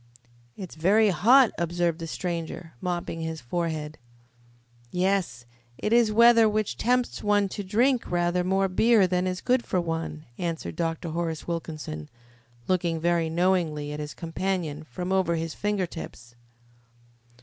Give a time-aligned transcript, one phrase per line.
[0.57, 3.99] "It's very hot," observed the stranger, mopping his forehead.
[4.89, 5.45] "Yes,
[5.77, 9.79] it is weather which tempts one to drink rather more beer than is good for
[9.79, 11.09] one," answered Dr.
[11.09, 12.09] Horace Wilkinson,
[12.67, 16.33] looking very knowingly at his companion from over his finger tips.